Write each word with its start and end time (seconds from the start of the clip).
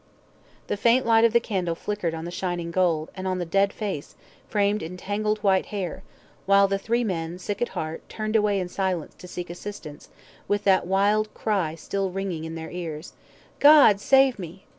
The 0.65 0.77
faint 0.77 1.05
light 1.05 1.25
of 1.25 1.31
the 1.31 1.39
candle 1.39 1.75
flickered 1.75 2.15
on 2.15 2.25
the 2.25 2.31
shining 2.31 2.71
gold, 2.71 3.11
and 3.15 3.27
on 3.27 3.37
the 3.37 3.45
dead 3.45 3.71
face, 3.71 4.15
framed 4.49 4.81
in 4.81 4.97
tangled 4.97 5.37
white 5.43 5.67
hair; 5.67 6.01
while 6.47 6.67
the 6.67 6.79
three 6.79 7.03
men, 7.03 7.37
sick 7.37 7.61
at 7.61 7.69
heart, 7.77 8.01
turned 8.09 8.35
away 8.35 8.59
in 8.59 8.67
silence 8.67 9.13
to 9.19 9.27
seek 9.27 9.51
assistance, 9.51 10.09
with 10.47 10.63
that 10.63 10.87
wild 10.87 11.31
cry 11.35 11.75
still 11.75 12.09
ringing 12.09 12.45
in 12.45 12.55
their 12.55 12.71
ears 12.71 13.13
"G 13.61 13.69
save 13.97 14.39
me, 14.39 14.51
G 14.51 14.63